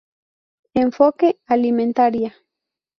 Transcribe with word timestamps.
Enfoque 0.73 1.37
Alimentaria. 1.45 2.33